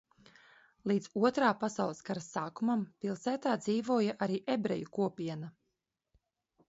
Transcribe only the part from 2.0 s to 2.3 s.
kara